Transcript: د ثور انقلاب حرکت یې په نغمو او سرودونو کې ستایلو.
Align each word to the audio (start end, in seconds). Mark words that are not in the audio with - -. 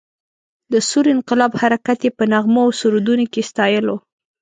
د 0.71 0.73
ثور 0.89 1.05
انقلاب 1.15 1.51
حرکت 1.61 1.99
یې 2.05 2.11
په 2.17 2.23
نغمو 2.31 2.61
او 2.65 2.71
سرودونو 2.79 3.25
کې 3.33 3.41
ستایلو. 3.49 3.95